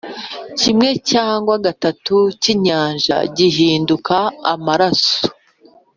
kimwe 0.59 0.89
cya 1.09 1.27
gatatu 1.65 2.17
cy’inyanja 2.41 3.17
gihinduka 3.37 4.15
amaraso, 4.53 5.15